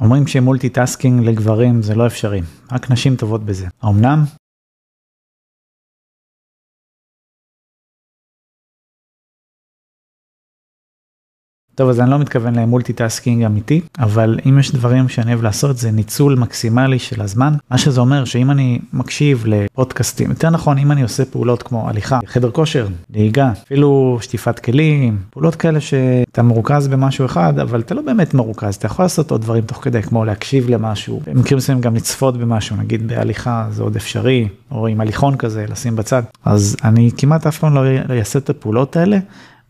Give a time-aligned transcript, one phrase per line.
[0.00, 3.66] אומרים ש multitasking לגברים זה לא אפשרי, רק נשים טובות בזה.
[3.82, 4.24] האמנם?
[11.76, 15.76] טוב אז אני לא מתכוון ל multitasking אמיתי אבל אם יש דברים שאני אוהב לעשות
[15.76, 20.92] זה ניצול מקסימלי של הזמן מה שזה אומר שאם אני מקשיב לפודקאסטים יותר נכון אם
[20.92, 26.88] אני עושה פעולות כמו הליכה חדר כושר נהיגה אפילו שטיפת כלים פעולות כאלה שאתה מרוכז
[26.88, 30.24] במשהו אחד אבל אתה לא באמת מרוכז אתה יכול לעשות עוד דברים תוך כדי כמו
[30.24, 35.36] להקשיב למשהו במקרים מסוימים גם לצפות במשהו נגיד בהליכה זה עוד אפשרי או עם הליכון
[35.36, 37.84] כזה לשים בצד אז אני כמעט אף פעם לא
[38.18, 39.18] אעשה את הפעולות האלה.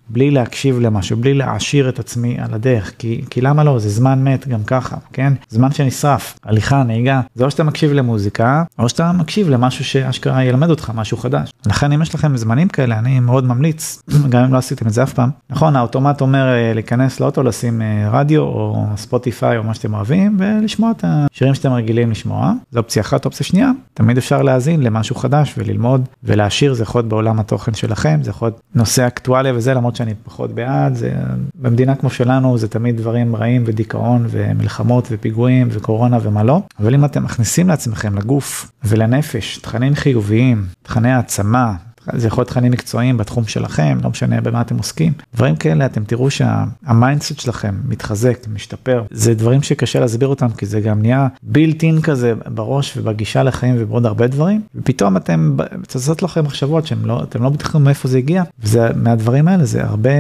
[0.09, 3.79] בלי להקשיב למשהו, בלי להעשיר את עצמי על הדרך, כי, כי למה לא?
[3.79, 5.33] זה זמן מת גם ככה, כן?
[5.49, 10.71] זמן שנשרף, הליכה, נהיגה, זה או שאתה מקשיב למוזיקה, או שאתה מקשיב למשהו שאשכרה ילמד
[10.71, 11.51] אותך משהו חדש.
[11.67, 15.03] לכן אם יש לכם זמנים כאלה, אני מאוד ממליץ, גם אם לא עשיתם את זה
[15.03, 15.31] אף פעם.
[15.51, 20.37] נכון, האוטומט אומר אה, להיכנס לאוטו, לשים אה, רדיו או ספוטיפיי או מה שאתם אוהבים,
[20.39, 22.53] ולשמוע את השירים שאתם רגילים לשמוע.
[22.71, 27.09] זו אופציה אחת, אופציה שנייה, תמיד אפשר להאזין למשהו חדש וללמוד ולהעשיר, זה יכול להיות
[27.09, 31.13] בעולם התוכן שלכם, זה יכול להיות נושא אקטואליה וזה, למרות שאני פחות בעד, זה
[31.55, 37.05] במדינה כמו שלנו זה תמיד דברים רעים ודיכאון ומלחמות ופיגועים וקורונה ומה לא, אבל אם
[37.05, 41.75] אתם מכניסים לעצמכם לגוף ולנפש תכנים חיוביים, תכני העצמה,
[42.13, 45.13] זה יכול להיות תכנים מקצועיים בתחום שלכם, לא משנה במה אתם עוסקים.
[45.35, 49.03] דברים כאלה, אתם תראו שה mindset שלכם מתחזק, משתפר.
[49.11, 53.75] זה דברים שקשה להסביר אותם, כי זה גם נהיה built in כזה בראש ובגישה לחיים
[53.79, 54.63] ובעוד הרבה דברים.
[54.75, 58.43] ופתאום אתם, צצות לכם מחשבות שאתם לא, לא בטוחים מאיפה זה הגיע.
[58.63, 60.11] וזה מהדברים האלה, זה הרבה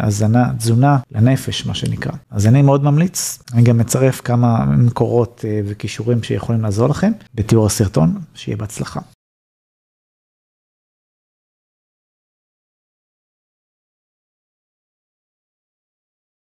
[0.00, 2.12] הזנה, תזונה לנפש, מה שנקרא.
[2.30, 7.66] אז אני מאוד ממליץ, אני גם מצרף כמה מקורות אה, וכישורים שיכולים לעזור לכם בתיאור
[7.66, 9.00] הסרטון, שיהיה בהצלחה.